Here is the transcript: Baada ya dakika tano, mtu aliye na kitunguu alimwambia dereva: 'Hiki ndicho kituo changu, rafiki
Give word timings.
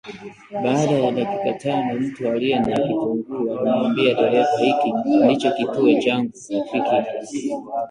Baada 0.63 0.91
ya 0.99 1.11
dakika 1.11 1.53
tano, 1.57 1.93
mtu 1.99 2.29
aliye 2.29 2.59
na 2.59 2.71
kitunguu 2.77 3.51
alimwambia 3.51 4.13
dereva: 4.13 4.47
'Hiki 4.59 4.93
ndicho 5.23 5.51
kituo 5.51 5.99
changu, 5.99 6.31
rafiki 6.91 7.51